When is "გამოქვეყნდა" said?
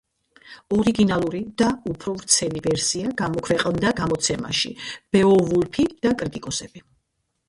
3.21-3.91